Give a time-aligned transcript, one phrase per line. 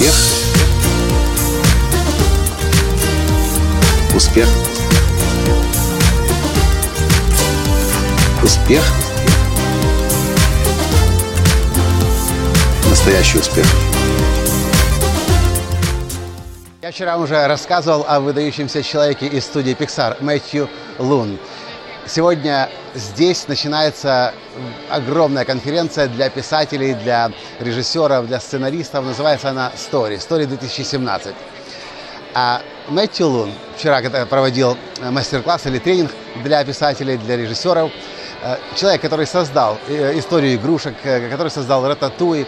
[0.00, 0.14] Успех.
[4.14, 4.48] Успех.
[8.42, 8.82] Успех.
[12.88, 13.66] Настоящий успех.
[16.80, 21.38] Я вчера уже рассказывал о выдающемся человеке из студии Pixar Мэтью Лун.
[22.12, 24.34] Сегодня здесь начинается
[24.88, 29.04] огромная конференция для писателей, для режиссеров, для сценаристов.
[29.04, 31.32] Называется она Story, Story 2017.
[32.34, 36.10] А Мэтью Лун вчера проводил мастер-класс или тренинг
[36.42, 37.92] для писателей, для режиссеров,
[38.42, 42.44] э, человек, который создал э, историю игрушек, э, который создал Рататуй,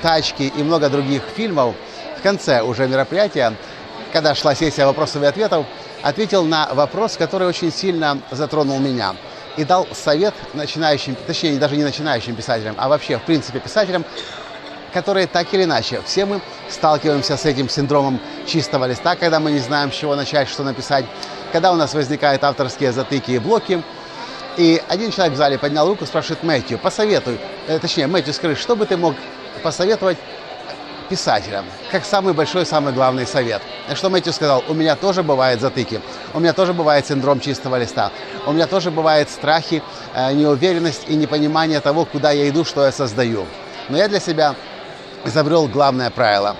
[0.00, 1.74] Тачки и много других фильмов,
[2.18, 3.52] в конце уже мероприятия,
[4.10, 5.66] когда шла сессия вопросов и ответов,
[6.04, 9.16] ответил на вопрос, который очень сильно затронул меня.
[9.56, 14.04] И дал совет начинающим, точнее, даже не начинающим писателям, а вообще, в принципе, писателям,
[14.92, 19.60] которые так или иначе, все мы сталкиваемся с этим синдромом чистого листа, когда мы не
[19.60, 21.04] знаем, с чего начать, что написать,
[21.52, 23.82] когда у нас возникают авторские затыки и блоки.
[24.56, 28.76] И один человек в зале поднял руку, спрашивает Мэтью, посоветуй, э, точнее, Мэтью, скажи, что
[28.76, 29.14] бы ты мог
[29.62, 30.18] посоветовать
[31.08, 33.62] писателям, как самый большой, самый главный совет.
[33.94, 36.00] Что Мэтью сказал, у меня тоже бывают затыки,
[36.32, 38.10] у меня тоже бывает синдром чистого листа,
[38.46, 39.82] у меня тоже бывают страхи,
[40.14, 43.46] э, неуверенность и непонимание того, куда я иду, что я создаю.
[43.88, 44.54] Но я для себя
[45.24, 46.56] изобрел главное правило.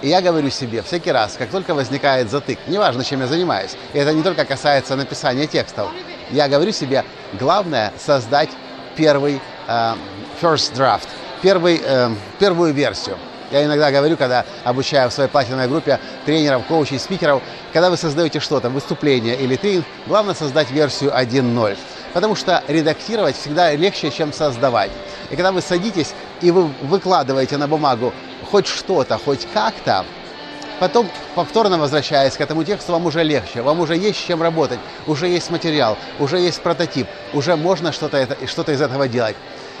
[0.00, 3.98] И я говорю себе всякий раз, как только возникает затык, неважно, чем я занимаюсь, и
[3.98, 5.88] это не только касается написания текстов,
[6.30, 8.50] я говорю себе, главное создать
[8.96, 9.94] первый э,
[10.40, 11.08] first draft,
[11.42, 13.16] первый, э, первую версию.
[13.50, 18.40] Я иногда говорю, когда обучаю в своей платиновой группе тренеров, коучей, спикеров, когда вы создаете
[18.40, 21.78] что-то, выступление или тренинг, главное создать версию 1.0.
[22.12, 24.90] Потому что редактировать всегда легче, чем создавать.
[25.30, 28.12] И когда вы садитесь и вы выкладываете на бумагу
[28.50, 30.04] хоть что-то, хоть как-то,
[30.80, 34.78] потом повторно возвращаясь к этому тексту, вам уже легче, вам уже есть с чем работать,
[35.06, 39.36] уже есть материал, уже есть прототип, уже можно что-то что из этого делать.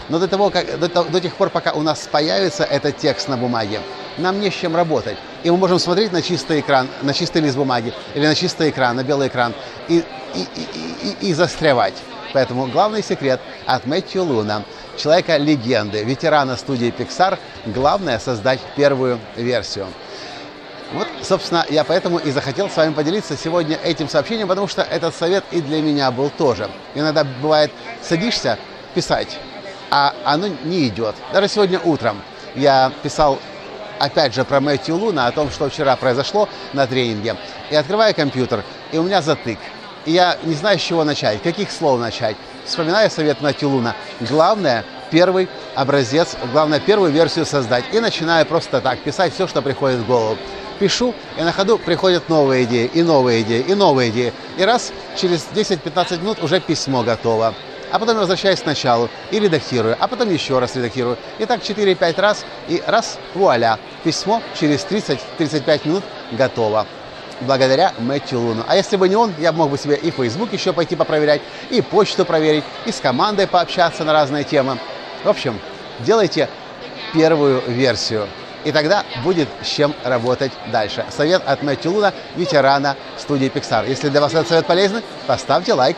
[0.08, 3.36] Но до, того, как, до, до тех пор, пока у нас появится этот текст на
[3.36, 3.80] бумаге,
[4.16, 5.18] нам не с чем работать.
[5.42, 8.96] И мы можем смотреть на чистый экран, на чистый лист бумаги или на чистый экран,
[8.96, 9.52] на белый экран
[9.88, 10.02] и,
[10.34, 11.94] и, и, и, и застревать.
[12.32, 14.64] Поэтому главный секрет от Мэтью Луна,
[14.96, 19.86] человека-легенды, ветерана студии Pixar, главное создать первую версию.
[20.92, 25.14] Вот, собственно, я поэтому и захотел с вами поделиться сегодня этим сообщением, потому что этот
[25.14, 26.70] совет и для меня был тоже.
[26.94, 27.70] Иногда бывает,
[28.02, 28.58] садишься
[28.94, 29.38] писать,
[29.90, 31.14] а оно не идет.
[31.32, 32.22] Даже сегодня утром
[32.54, 33.38] я писал
[33.98, 37.36] опять же про Мэтью Луна, о том, что вчера произошло на тренинге.
[37.70, 39.58] И открываю компьютер, и у меня затык.
[40.06, 42.36] И я не знаю, с чего начать, каких слов начать.
[42.64, 43.94] Вспоминаю совет Мэтью Луна.
[44.20, 47.84] Главное, первый образец, главное, первую версию создать.
[47.92, 50.38] И начинаю просто так писать все, что приходит в голову.
[50.78, 54.32] Пишу, и на ходу приходят новые идеи, и новые идеи, и новые идеи.
[54.56, 57.54] И раз через 10-15 минут уже письмо готово
[57.90, 61.16] а потом я возвращаюсь к началу и редактирую, а потом еще раз редактирую.
[61.38, 66.86] И так 4-5 раз, и раз, вуаля, письмо через 30-35 минут готово.
[67.40, 68.64] Благодаря Мэтью Луну.
[68.66, 71.40] А если бы не он, я мог бы себе и Facebook еще пойти попроверять,
[71.70, 74.78] и почту проверить, и с командой пообщаться на разные темы.
[75.22, 75.58] В общем,
[76.00, 76.48] делайте
[77.14, 78.26] первую версию.
[78.68, 81.02] И тогда будет с чем работать дальше.
[81.08, 83.88] Совет от Мэтью Луна, ветерана студии Pixar.
[83.88, 85.96] Если для вас этот совет полезный, поставьте лайк,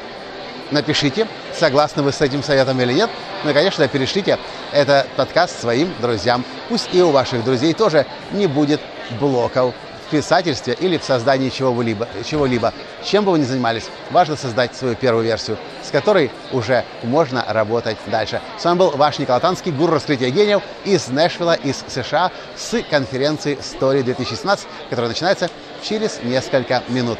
[0.70, 3.10] напишите, согласны вы с этим советом или нет.
[3.42, 4.38] Ну и, конечно, перешлите
[4.70, 6.44] этот подкаст своим друзьям.
[6.68, 8.80] Пусть и у ваших друзей тоже не будет
[9.18, 9.74] блоков
[10.10, 12.08] в писательстве или в создании чего-либо.
[12.24, 12.74] чего-либо.
[13.04, 17.96] Чем бы вы ни занимались, важно создать свою первую версию, с которой уже можно работать
[18.06, 18.40] дальше.
[18.58, 23.56] С вами был ваш Николай Танский, гуру раскрытия гениев из Нэшвилла, из США, с конференции
[23.58, 25.48] Story 2017, которая начинается
[25.82, 27.18] через несколько минут.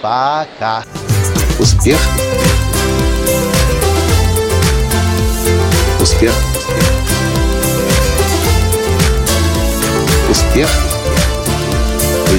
[0.00, 0.82] Пока!
[1.60, 1.98] Успех!
[6.00, 6.32] Успех.
[10.28, 10.81] Успех.